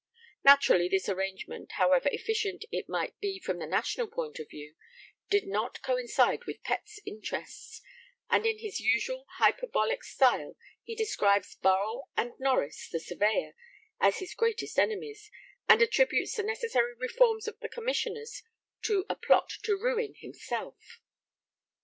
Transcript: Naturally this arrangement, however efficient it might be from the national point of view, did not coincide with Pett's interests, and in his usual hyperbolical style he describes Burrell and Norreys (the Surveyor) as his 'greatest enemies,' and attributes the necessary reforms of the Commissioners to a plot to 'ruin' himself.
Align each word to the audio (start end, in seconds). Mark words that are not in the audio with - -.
Naturally 0.43 0.89
this 0.89 1.07
arrangement, 1.07 1.73
however 1.73 2.09
efficient 2.11 2.65
it 2.71 2.89
might 2.89 3.19
be 3.19 3.39
from 3.39 3.59
the 3.59 3.67
national 3.67 4.07
point 4.07 4.39
of 4.39 4.49
view, 4.49 4.73
did 5.29 5.45
not 5.47 5.83
coincide 5.83 6.45
with 6.45 6.63
Pett's 6.63 6.99
interests, 7.05 7.83
and 8.27 8.43
in 8.43 8.57
his 8.57 8.79
usual 8.79 9.27
hyperbolical 9.37 10.01
style 10.03 10.57
he 10.81 10.95
describes 10.95 11.53
Burrell 11.53 12.09
and 12.17 12.31
Norreys 12.39 12.89
(the 12.91 12.99
Surveyor) 12.99 13.51
as 13.99 14.17
his 14.17 14.33
'greatest 14.33 14.79
enemies,' 14.79 15.29
and 15.69 15.83
attributes 15.83 16.35
the 16.35 16.41
necessary 16.41 16.95
reforms 16.95 17.47
of 17.47 17.59
the 17.59 17.69
Commissioners 17.69 18.41
to 18.81 19.05
a 19.07 19.13
plot 19.15 19.51
to 19.61 19.77
'ruin' 19.77 20.15
himself. 20.17 20.99